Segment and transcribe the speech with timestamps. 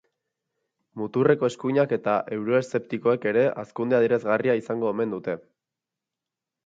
[1.01, 5.37] Muturreko eskuinak eta euroeszeptikoek ere hazkunde adierazgarria izango omen dute.